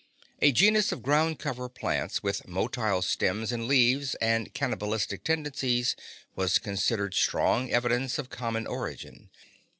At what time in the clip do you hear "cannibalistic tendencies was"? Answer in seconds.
4.51-6.57